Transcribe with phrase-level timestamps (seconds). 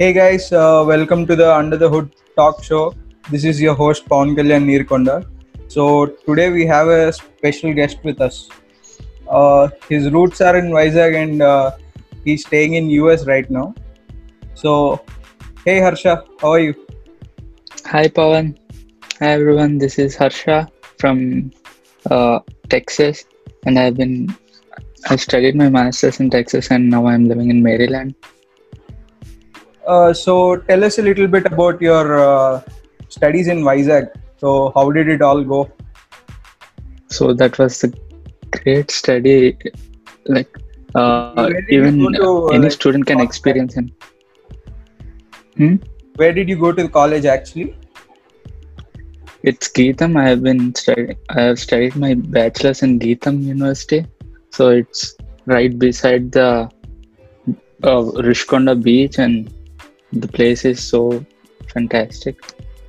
[0.00, 2.96] Hey guys, uh, welcome to the Under the Hood talk show.
[3.30, 5.24] This is your host Pawan Kalyan Neerkonda.
[5.68, 8.48] So today we have a special guest with us.
[9.28, 11.76] Uh, his roots are in Vizag and uh,
[12.24, 13.72] he's staying in US right now.
[14.54, 15.00] So,
[15.64, 16.74] hey Harsha, how are you?
[17.86, 18.58] Hi Pawan.
[19.20, 19.78] Hi everyone.
[19.78, 20.68] This is Harsha
[20.98, 21.52] from
[22.10, 23.26] uh, Texas,
[23.64, 24.34] and I've been
[25.08, 28.16] I studied my masters in Texas, and now I'm living in Maryland.
[29.86, 32.62] Uh, so tell us a little bit about your uh,
[33.08, 34.08] studies in Vizag.
[34.38, 35.70] So how did it all go?
[37.08, 37.92] So that was a
[38.50, 39.56] great study.
[40.26, 40.56] Like
[40.94, 43.90] uh, Where did you even to, any student can experience it.
[45.56, 45.76] Hmm?
[46.16, 47.76] Where did you go to college actually?
[49.42, 50.16] It's GITAM.
[50.16, 51.16] I have been studying.
[51.28, 54.06] I have studied my bachelor's in GITAM University.
[54.50, 56.70] So it's right beside the
[57.82, 59.52] uh, Rishikonda beach, and
[60.14, 61.24] the place is so
[61.72, 62.36] fantastic.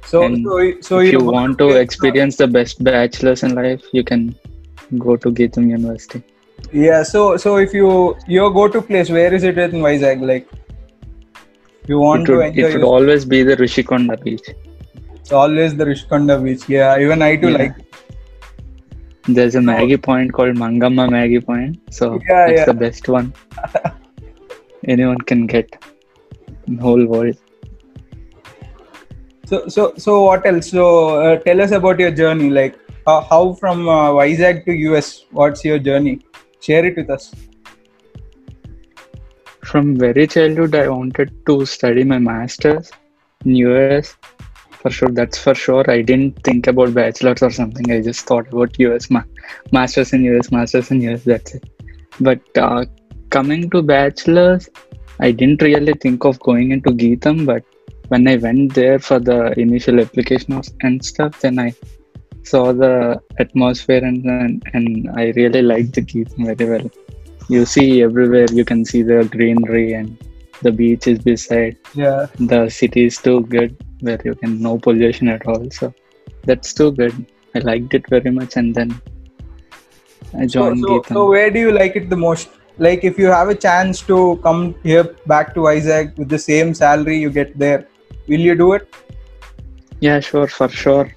[0.05, 3.83] So And so, so if you want to to experience the best bachelor's in life,
[3.91, 4.35] you can
[4.99, 6.23] go to GITAM University.
[6.71, 10.21] Yeah, so so if you your go-to place, where is it in Vizag?
[10.31, 10.47] Like,
[11.87, 14.47] you want It to would, enjoy it would always be the Rishikonda beach.
[15.15, 16.67] it's always the Rishikonda beach.
[16.69, 17.57] Yeah, even I too Yeah.
[17.57, 17.75] like.
[19.27, 19.97] There's a Maggie oh.
[19.97, 22.65] Point called Mangamma Maggie Point, so Yeah, that's yeah.
[22.65, 23.33] the best one.
[24.87, 25.67] Anyone can get
[26.67, 27.37] in whole world.
[29.45, 30.71] So so so what else?
[30.71, 32.49] So uh, tell us about your journey.
[32.49, 35.25] Like, how, how from uh, Vizag to US?
[35.31, 36.19] What's your journey?
[36.59, 37.33] Share it with us.
[39.63, 42.91] From very childhood, I wanted to study my masters
[43.45, 44.15] in US.
[44.71, 45.83] For sure, that's for sure.
[45.89, 47.91] I didn't think about bachelor's or something.
[47.91, 49.23] I just thought about US ma-
[49.71, 51.23] masters in US, masters in US.
[51.23, 51.69] That's it.
[52.19, 52.85] But uh,
[53.29, 54.69] coming to bachelor's,
[55.19, 57.45] I didn't really think of going into GITAM.
[57.45, 57.63] But
[58.09, 61.73] when I went there for the initial application of- and stuff, then I
[62.43, 66.89] saw the atmosphere and and, and I really liked the GITAM very well
[67.47, 70.17] you see everywhere you can see the greenery and
[70.61, 72.27] the beach is beside Yeah.
[72.39, 75.93] the city is too good where you can no pollution at all so
[76.43, 78.99] that's too good i liked it very much and then
[80.39, 81.13] i joined so, GITAM.
[81.13, 82.49] so where do you like it the most?
[82.77, 86.73] Like, if you have a chance to come here back to Vizag with the same
[86.73, 87.87] salary you get there,
[88.27, 88.93] will you do it?
[90.01, 91.07] yeah sure for sure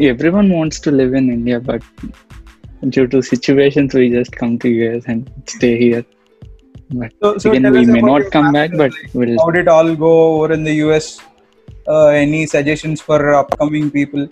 [0.00, 1.82] everyone wants to live in india but
[2.96, 6.04] due to situations we just come to us and stay here
[6.90, 10.12] but So, so again we may not come back but we'll how did all go
[10.34, 11.18] over in the US?
[11.88, 14.28] Uh, any suggestions for upcoming people?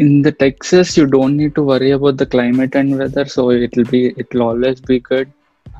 [0.00, 3.90] In the Texas, you don't need to worry about the climate and weather, so it'll
[3.96, 5.30] be it'll always be good.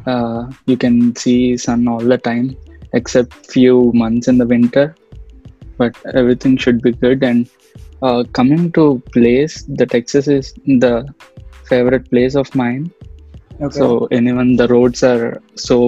[0.06, 2.48] Uh, you can see sun all the time,
[2.92, 4.86] except few months in the winter,
[5.78, 7.22] but everything should be good.
[7.30, 7.48] And
[8.02, 10.52] uh, coming to place, the Texas is
[10.84, 10.94] the
[11.72, 12.90] favorite place of mine.
[13.62, 13.78] Okay.
[13.78, 15.78] So anyone, the roads are so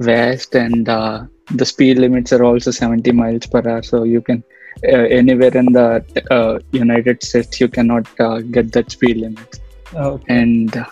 [0.00, 3.82] vast, and uh, the speed limits are also 70 miles per hour.
[3.82, 4.42] So you can
[4.84, 9.60] anywhere in the uh, United States, you cannot uh, get that speed limit.
[9.94, 10.24] okay.
[10.28, 10.84] And uh,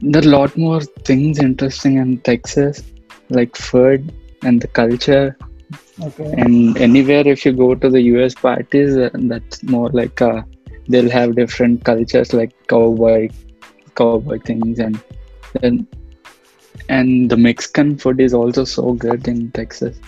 [0.00, 2.82] there are a lot more things interesting in Texas,
[3.30, 4.12] like food
[4.42, 5.36] and the culture.
[6.02, 6.34] Okay.
[6.36, 10.42] And anywhere, if you go to the US parties, uh, that's more like uh,
[10.88, 13.30] they'll have different cultures, like cowboy,
[13.94, 15.00] cowboy things, and
[15.62, 15.86] and
[16.88, 19.98] and the Mexican food is also so good in Texas.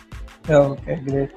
[0.48, 1.30] Okay, great.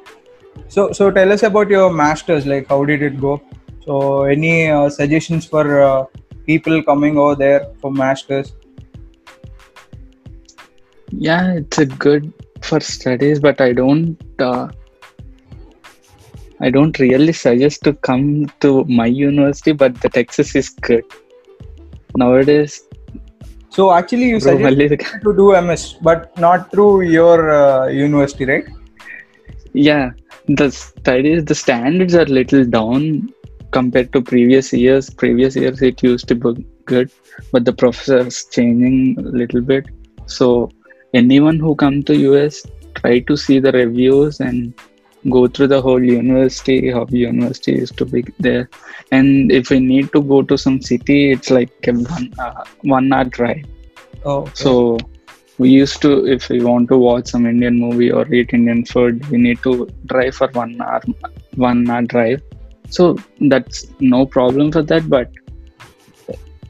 [0.67, 2.45] So, so tell us about your masters.
[2.45, 3.41] Like, how did it go?
[3.85, 6.05] So, any uh, suggestions for uh,
[6.45, 8.53] people coming over there for masters?
[11.11, 12.31] Yeah, it's a good
[12.61, 14.17] for studies, but I don't.
[14.39, 14.69] Uh,
[16.59, 21.03] I don't really suggest to come to my university, but the Texas is good
[22.15, 22.83] nowadays.
[23.69, 28.65] So, actually, you Bro, suggest to do MS, but not through your uh, university, right?
[29.73, 30.11] yeah,
[30.55, 33.33] the studies, the standards are little down
[33.71, 35.09] compared to previous years.
[35.09, 37.11] Previous years it used to be good,
[37.51, 39.85] but the professors changing a little bit.
[40.25, 40.69] So
[41.13, 42.65] anyone who come to US,
[42.95, 44.73] try to see the reviews and
[45.29, 48.69] go through the whole university, how university is to be there.
[49.11, 53.13] And if we need to go to some city, it's like a one, uh, one
[53.13, 53.65] hour drive.
[54.25, 54.51] Oh, okay.
[54.55, 54.97] So
[55.61, 59.25] we used to, if we want to watch some Indian movie or eat Indian food,
[59.31, 59.73] we need to
[60.11, 61.01] drive for one hour,
[61.55, 62.41] one hour drive.
[62.89, 63.17] So
[63.51, 65.09] that's no problem for that.
[65.15, 65.29] But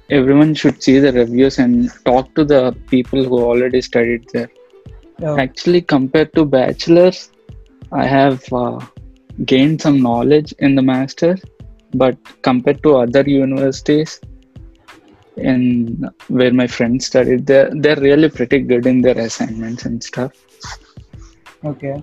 [0.10, 4.50] everyone should see the reviews and talk to the people who already studied there.
[5.46, 7.32] Actually, compared to bachelors,
[7.92, 8.80] I have uh,
[9.46, 11.40] gained some knowledge in the masters,
[11.94, 14.20] but compared to other universities
[15.38, 20.32] in where my friends studied, they're they're really pretty good in their assignments and stuff.
[21.64, 22.02] Okay.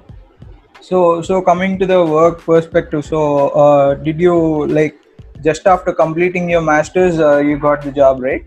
[0.80, 4.98] So so coming to the work perspective, so uh, did you like
[5.42, 8.44] just after completing your masters, uh, you got the job, right?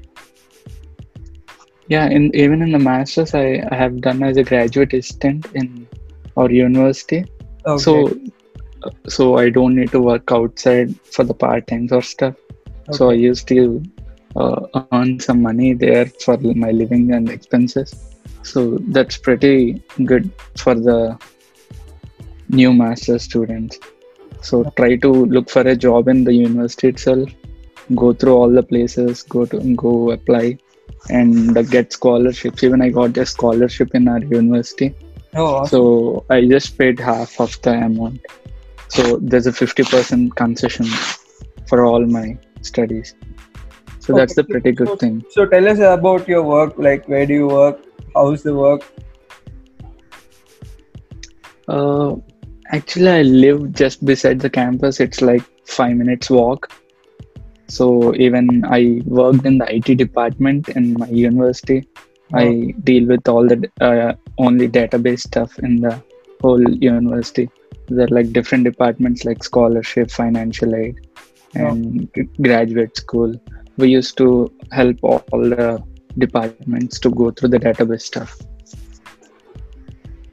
[1.87, 5.87] Yeah, in even in the masters, I, I have done as a graduate assistant in
[6.37, 7.25] our university.
[7.65, 7.83] Okay.
[7.83, 8.19] So,
[9.07, 12.35] so I don't need to work outside for the part times or stuff.
[12.87, 12.97] okay.
[12.97, 13.83] So I used to
[14.35, 17.93] uh, earn some money there for my living and expenses.
[18.43, 21.17] So that's pretty good for the
[22.49, 23.79] new master students.
[24.41, 27.29] So try to look for a job in the university itself.
[27.95, 29.23] Go through all the places.
[29.23, 30.57] Go to go apply
[31.09, 32.63] and get scholarships.
[32.63, 34.93] Even I got a scholarship in our university.
[35.35, 35.69] oh, awesome.
[35.69, 38.21] So I just paid half of the amount.
[38.87, 40.85] So there's a 50% concession
[41.67, 43.15] for all my studies.
[44.01, 45.23] So that's the pretty good so- thing.
[45.29, 46.77] So tell us about your work.
[46.77, 47.79] Like, where do you work?
[48.15, 48.83] How's the work?
[51.67, 52.15] Uh,
[52.71, 54.99] actually, I live just beside the campus.
[54.99, 56.71] It's like five minutes walk.
[57.67, 61.87] So even I worked in the IT department in my university.
[62.33, 66.01] I deal with all the uh, only database stuff in the
[66.41, 67.49] whole university.
[67.87, 70.95] There are like different departments like scholarship, financial aid,
[71.55, 73.35] and g- graduate school.
[73.77, 75.83] We used to help all, the
[76.17, 78.37] departments to go through the database stuff.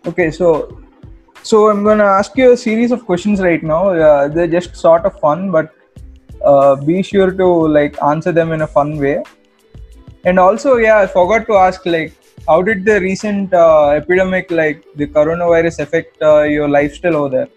[0.06, 0.80] Okay, so
[1.42, 3.90] so I'm gonna ask you a series of questions right now.
[3.90, 5.74] Uh, they're just sort of fun, but
[6.44, 7.46] uh, be sure to
[7.78, 9.22] like answer them in a fun way.
[10.24, 12.12] And also, yeah, I forgot to ask like,
[12.46, 17.48] how did the recent uh, epidemic, like the coronavirus, affect uh, your lifestyle over there?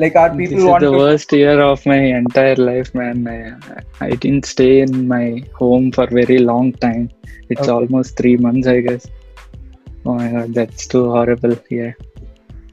[0.00, 1.00] Like, are people this is the to?
[1.00, 3.26] worst year of my entire life, man.
[3.28, 7.10] I, I didn't stay in my home for very long time.
[7.50, 7.76] It's Okay.
[7.76, 9.06] almost three months, I guess.
[10.06, 11.96] Oh my god, that's too horrible here.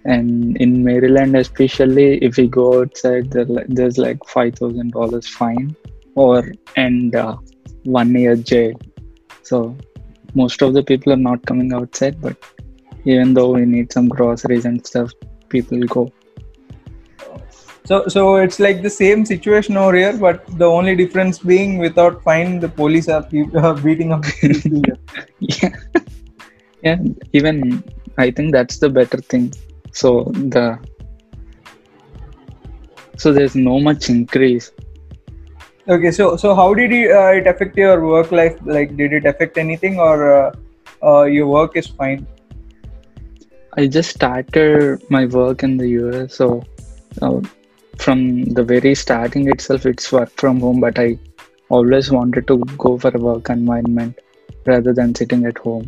[0.06, 5.75] And in Maryland, especially, if we go outside, there's like five thousand dollars fine,
[6.15, 6.44] or
[6.77, 7.35] and uh,
[7.83, 8.73] one year jail.
[9.44, 9.77] So
[10.35, 12.38] most of the people are not coming outside, but
[13.06, 15.12] even though we need some groceries and stuff,
[15.50, 16.12] people go.
[17.87, 22.21] So, so it's like the same situation over here, but the only difference being without
[22.21, 24.25] fine, the police are pe- uh, beating up
[25.39, 25.69] yeah
[26.83, 26.97] yeah
[27.33, 27.83] even
[28.17, 29.45] i think that's the better thing
[29.91, 30.09] so
[30.55, 30.65] the
[33.17, 34.71] so there's no much increase
[35.89, 38.57] Okay, so so how did it, uh, it affect your work life?
[38.65, 40.51] Like, did it affect anything, or uh,
[41.01, 42.27] uh, your work is fine?
[43.77, 46.61] i just started my work in the us so
[47.21, 47.39] uh,
[48.05, 48.19] from
[48.57, 51.17] the very starting itself it's work from home but i
[51.69, 54.19] always wanted to go for a work environment
[54.65, 55.88] rather than sitting at home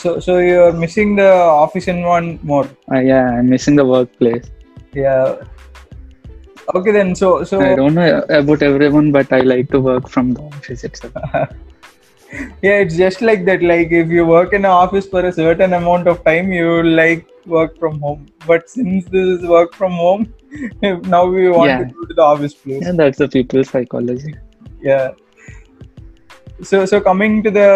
[0.00, 1.30] So so you're missing the
[1.64, 2.66] office environment more.
[2.94, 4.46] uh, yeah i'm missing the workplace
[4.94, 5.34] Yeah.
[6.78, 7.08] Okay then.
[7.20, 10.84] So so i don't know about everyone but i like to work from the office
[10.88, 11.12] itself
[12.66, 13.62] yeah, it's just like that.
[13.62, 17.26] Like if you work in an office for a certain amount of time, you like
[17.46, 18.26] work from home.
[18.46, 20.24] But since this is work from home,
[21.14, 21.78] now we want Yeah.
[21.78, 22.82] to go to the office place.
[22.84, 24.34] yeah that's the people's psychology.
[24.80, 25.12] Yeah.
[26.62, 27.70] So so coming to the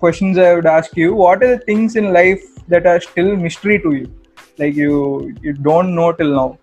[0.00, 2.42] questions i would ask you what are the things in life
[2.74, 4.10] that are still mystery to you?
[4.58, 6.58] Like you you don't know till now.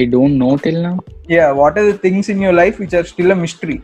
[0.00, 0.98] I don't know till now?
[1.36, 3.82] Yeah what are the things in your life which are still a mystery?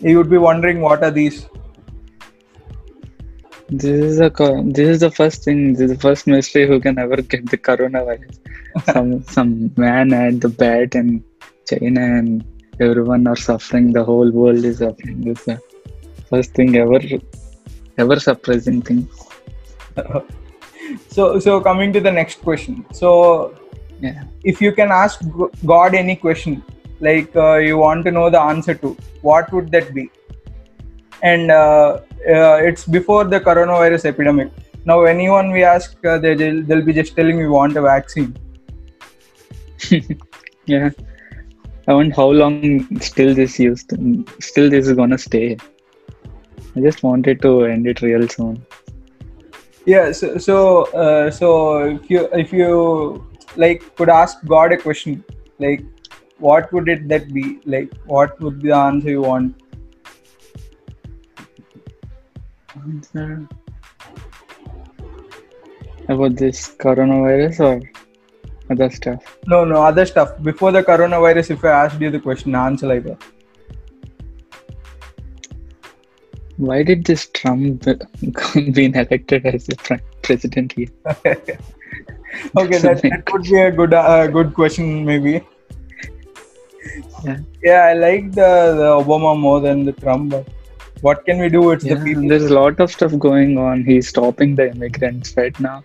[0.00, 1.46] You would be wondering what are these
[3.80, 4.30] This is a
[4.78, 5.72] this is the first thing.
[5.72, 8.38] This is the first mystery who can ever get the coronavirus.
[8.92, 11.24] some some man at the bat in
[11.68, 12.44] China and
[12.80, 13.92] everyone are suffering.
[13.92, 15.22] The whole world is suffering.
[15.22, 15.58] This is the
[16.30, 17.00] first thing ever
[17.98, 19.08] ever surprising thing.
[21.08, 23.10] so so coming to the next question so
[24.04, 24.22] Yeah.
[24.50, 25.20] if you can ask
[25.72, 26.54] god any question
[27.06, 28.88] like uh, you want to know the answer to
[29.28, 30.04] what would that be
[31.22, 34.50] and uh, it's before the coronavirus epidemic
[34.84, 38.34] now anyone we ask uh, they, they'll, they'll be just telling we want a vaccine
[40.66, 40.90] Yeah.
[41.88, 43.92] I wonder how long still this used
[44.40, 45.56] still this is gonna stay.
[46.76, 48.64] I just wanted to end it real soon.
[49.86, 51.48] yeah so so uh, so
[51.96, 53.26] if you if you
[53.56, 55.24] like could ask god a question
[55.62, 55.82] Like,
[56.38, 57.42] what would it that be?
[57.72, 59.61] Like, what would be the answer you want?
[62.74, 63.48] Answer
[66.08, 67.90] about this coronavirus or
[68.70, 69.38] other stuff.
[69.46, 70.42] No, no, other stuff.
[70.42, 73.22] Before the coronavirus, if I asked you the question, answer like that.
[76.56, 77.84] Why did this Trump
[78.72, 80.88] being elected as the president here?
[81.06, 85.42] okay, that, that would be a good uh, good question, maybe.
[87.24, 87.38] Yeah.
[87.62, 90.48] Yeah, I like the, the Obama more than the Trump, but
[91.02, 91.70] what can we do?
[91.72, 92.28] It's Yeah, the people.
[92.28, 93.84] there's a lot of stuff going on.
[93.84, 95.84] He's stopping the immigrants right now.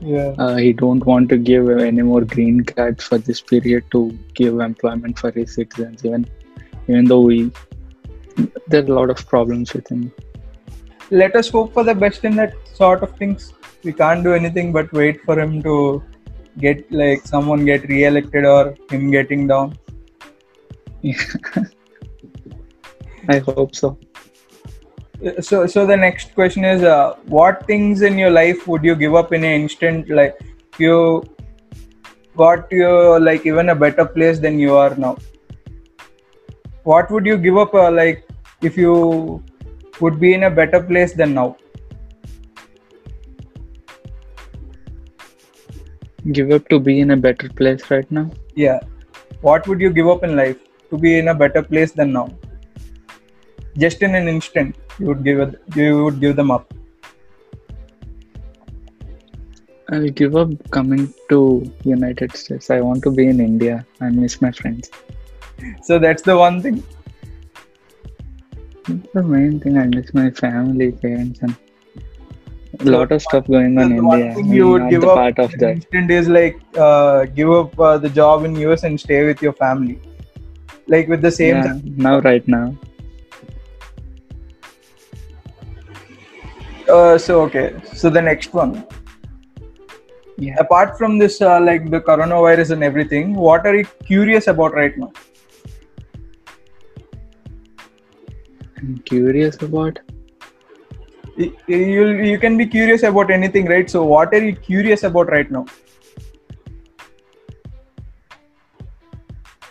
[0.00, 0.34] Yeah.
[0.38, 4.00] Uh, he don't want to give any more green cards for this period to
[4.34, 6.04] give employment for his citizens.
[6.04, 6.26] Even
[6.88, 7.50] even though we
[8.66, 10.12] there are a lot of problems with him.
[11.10, 13.52] Let us hope for the best in that sort of things.
[13.84, 16.02] We can't do anything but wait for him to
[16.58, 19.78] get like someone get re-elected or him getting down.
[23.28, 23.98] I hope so.
[25.40, 29.14] So so the next question is uh, what things in your life would you give
[29.14, 30.08] up in an instant?
[30.08, 30.38] Like
[30.78, 31.22] you
[32.36, 35.16] got your like even a better place than you are now
[36.84, 38.28] what would you give up uh, like
[38.60, 39.42] if you
[40.00, 41.56] would be in a better place than now?
[46.32, 48.30] Give up to be in a better place right now.
[48.54, 48.80] yeah.
[49.40, 50.56] What would you give up in life
[50.90, 52.28] to be in a better place than now
[53.78, 56.72] just in an instant you would give it you would give them up
[59.92, 62.70] I'll give up coming to United States.
[62.70, 63.86] I want to be in India.
[64.00, 64.90] I miss my friends.
[65.82, 66.82] so that's the one thing
[68.88, 69.78] That's the main thing.
[69.78, 71.54] I miss my family, parents, and
[72.80, 74.34] a lot of stuff going on in one India.
[74.34, 75.70] thing you would give up part of that.
[75.76, 79.52] instant is like uh, give up uh, the job in US and stay with your
[79.52, 80.00] family,
[80.86, 81.56] like with the same.
[81.56, 81.78] Yeah,
[82.08, 82.76] now, right now.
[86.88, 88.86] Uh, so okay, so the next one.
[90.36, 90.56] Yeah.
[90.58, 94.96] Apart from this, uh, like the coronavirus and everything, what are you curious about right
[94.98, 95.12] now?
[98.76, 100.00] I'm curious about.
[101.36, 103.88] You you can be curious about anything, right?
[103.88, 105.64] So what are you curious about right now?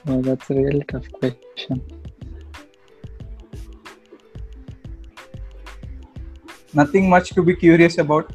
[0.08, 2.02] Oh, that's a really tough question.
[6.73, 8.33] Nothing much to be curious about.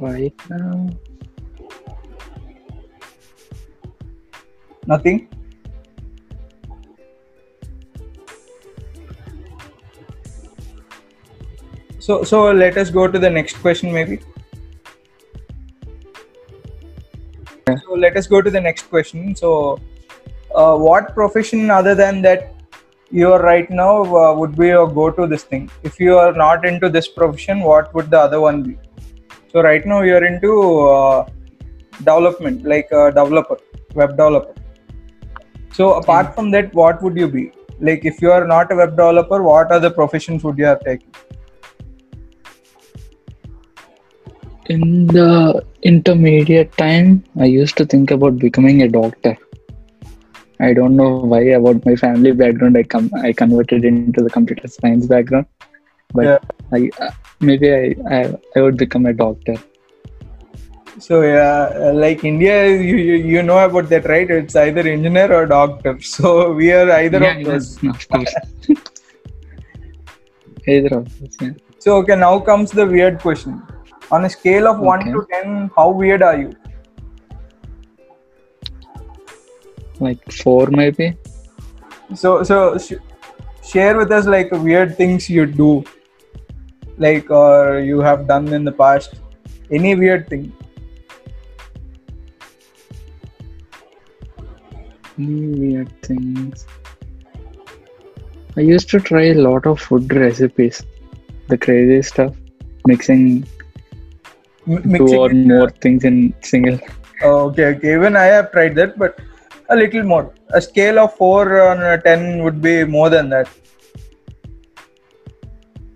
[0.00, 0.90] Right now,
[4.86, 5.28] Nothing.
[11.98, 14.20] So so let us go to the next question maybe.
[17.66, 19.34] So let us go to the next question.
[19.34, 19.80] So
[20.54, 22.53] uh, what profession other than that
[23.10, 25.70] you are right now uh, would be your go-to this thing?
[25.82, 28.76] If you are not into this profession, what would the other one be?
[29.52, 31.26] So right now you are into uh,
[31.98, 33.58] development, like a developer,
[33.94, 34.54] web developer.
[35.72, 37.52] So apart from that, what would you be?
[37.80, 41.10] Like if you are not a web developer, what other professions would you have taken?
[44.66, 49.36] in the intermediate time, I used to think about becoming a doctor.
[50.68, 52.76] I don't know why about my family background.
[52.80, 55.46] I come I converted into the computer science background,
[56.12, 56.38] but Yeah.
[56.72, 58.20] I uh, maybe I, I
[58.56, 59.56] I would become a doctor.
[61.06, 64.30] So yeah, uh, like India, you, you you know about that, right?
[64.30, 65.94] It's either engineer or doctor.
[66.14, 67.82] So we are either yeah, of those.
[67.82, 68.34] yes, of course.
[70.66, 71.50] Either of us, yeah.
[71.78, 73.62] So okay, now comes the weird question.
[74.10, 76.52] On a scale of one to ten, how weird are you?
[80.00, 81.16] Like four maybe.
[82.14, 83.02] So so sh-
[83.62, 85.84] share with us like weird things you do,
[86.98, 89.14] like or you have done in the past.
[89.70, 90.52] Any weird thing?
[95.18, 96.66] Any weird things.
[98.56, 100.84] I used to try a lot of food recipes.
[101.48, 102.34] The crazy stuff.
[102.86, 103.46] Mixing
[104.66, 106.78] M- two or more things in single.
[107.22, 107.94] Oh, okay, okay.
[107.94, 109.18] Even I have tried that, but
[109.70, 110.34] a little more.
[110.50, 113.48] A scale of four on ten would be more than that.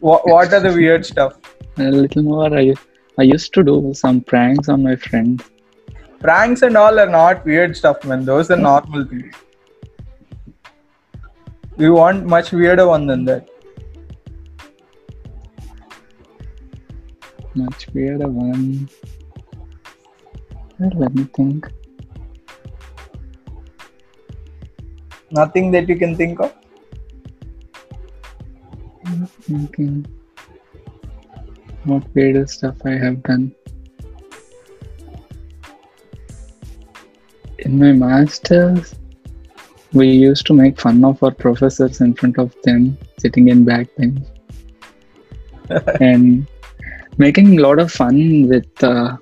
[0.01, 1.39] What, what are the weird stuff?
[1.77, 2.57] A little more.
[2.57, 2.75] I
[3.19, 5.43] I used to do some pranks on my friends.
[6.21, 8.25] Pranks and all are not weird stuff, man.
[8.25, 9.35] Those are normal things.
[11.77, 13.49] We want much weirder one than that.
[17.55, 18.89] Much weirder one.
[20.79, 21.69] Well, let me think.
[25.31, 26.55] Nothing that you can think of?
[29.43, 30.07] Thinking
[31.85, 33.55] what weird stuff I have done.
[37.59, 38.95] In my masters,
[39.93, 44.27] we used to make fun of our professors in front of them, sitting in backbench,
[46.01, 46.47] and
[47.17, 49.17] making a lot of fun with uh,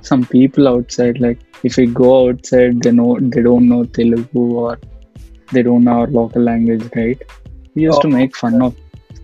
[0.00, 1.20] some people outside.
[1.20, 4.78] Like if we go outside, they know they don't know Telugu or
[5.52, 7.20] they don't know our local language, right?
[7.74, 8.16] We used to Oh.
[8.18, 8.76] make fun of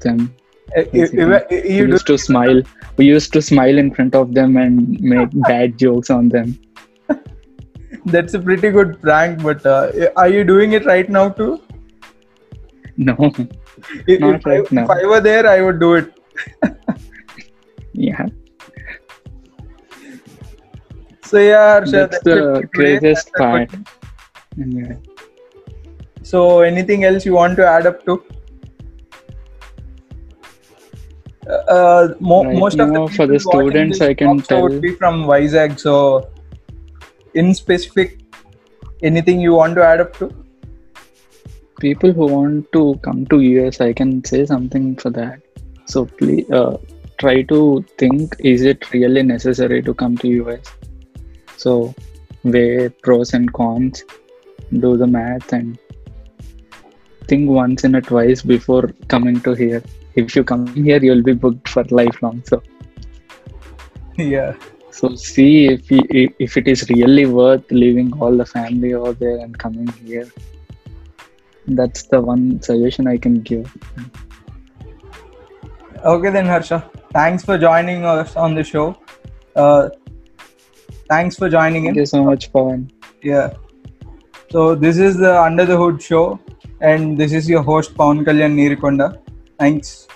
[0.06, 0.34] them.
[0.76, 2.62] Uh, You, you, you we used to smile.
[2.96, 6.58] We used to smile in front of them and make bad jokes on them.
[8.06, 11.60] that's a pretty good prank, but uh, are you doing it right now too?
[12.96, 13.16] No,
[14.06, 14.84] If, Not if I, right now.
[14.84, 16.12] if I were there, I would do it.
[17.92, 18.26] yeah,
[21.22, 23.68] So yeah, Harsha, that's it the craziest That's part.
[23.68, 25.02] question.
[26.28, 28.22] So anything else you want to add up to?
[31.48, 34.92] Uh, uh, mo- Right most of the for the students, I can show would be
[34.94, 35.78] from Vizag.
[35.84, 35.94] So,
[37.32, 38.18] in specific,
[39.02, 40.28] anything you want to add up to?
[41.80, 45.40] people who want to come to US, I can say something for that.
[45.86, 46.76] So please uh,
[47.24, 50.72] try to think: Is it really necessary to come to US?
[51.56, 51.94] So
[52.44, 54.04] weigh pros and cons,
[54.86, 55.78] do the math, and
[57.28, 59.82] think once and twice before coming to here.
[60.14, 62.42] If you come here, you'll be booked for lifelong.
[62.46, 62.62] So
[64.16, 64.54] yeah.
[64.90, 69.38] so see if you, if it is really worth leaving all the family over there
[69.38, 70.28] and coming here.
[71.66, 73.76] That's the one suggestion I can give.
[76.04, 76.90] Okay then, Harsha.
[77.12, 78.96] Thanks for joining us on the show.
[79.54, 79.90] Uh,
[81.08, 82.00] thanks for joining Thank in.
[82.00, 82.90] you so much, Pawan.
[83.22, 83.54] Yeah.
[84.50, 86.40] So this is the Under the Hood show,
[86.80, 89.18] and this is your host Pawan Kalyan Neerikonda.
[89.58, 90.06] Thanks.